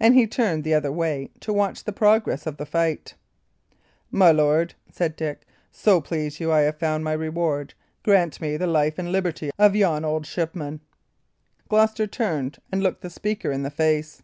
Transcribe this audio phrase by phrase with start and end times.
[0.00, 3.12] And he turned the other way to watch the progress of the fight.
[4.10, 7.74] "My lord," said Dick, "so please you, I have found my reward.
[8.02, 10.80] Grant me the life and liberty of yon old shipman."
[11.68, 14.22] Gloucester turned and looked the speaker in the face.